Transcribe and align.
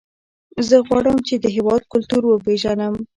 زه 0.67 0.77
غواړم 0.87 1.17
چې 1.27 1.35
د 1.43 1.45
هېواد 1.55 1.81
کلتور 1.93 2.23
وپېژنم. 2.27 2.95